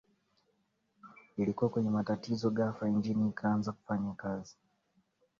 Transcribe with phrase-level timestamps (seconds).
[1.37, 4.57] ilikuwa kwenye matatizo Ghafla injini ikaacha kufanyakazi